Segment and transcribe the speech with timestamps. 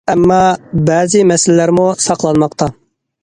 [0.11, 0.37] ئەمما،
[0.87, 2.71] بەزى مەسىلىلەرمۇ ساقلانماقتا.